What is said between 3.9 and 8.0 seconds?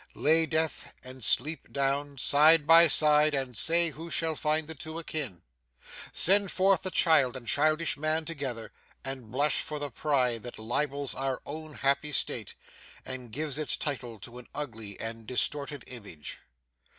who shall find the two akin. Send forth the child and childish